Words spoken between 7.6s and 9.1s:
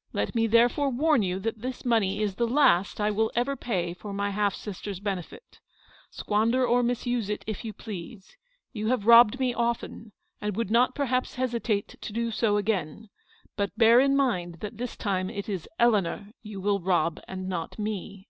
you please. You have